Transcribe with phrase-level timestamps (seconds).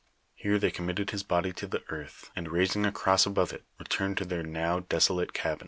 [0.33, 4.17] Here they committed his body to the earth, and raising a ci'oss above it, returned
[4.17, 5.59] to their now desolate cabki.